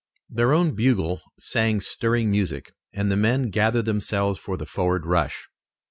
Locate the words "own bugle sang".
0.51-1.79